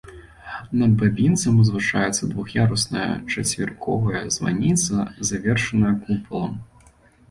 Над 0.83 0.95
бабінцам 1.01 1.59
узвышаецца 1.65 2.31
двух'ярусная 2.33 3.07
чацверыковая 3.31 4.25
званіца, 4.41 5.09
завершаная 5.33 5.99
купалам. 6.07 6.63